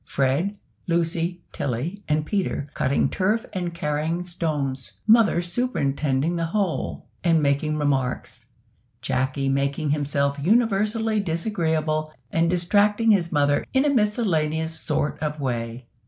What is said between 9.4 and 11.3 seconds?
making himself universally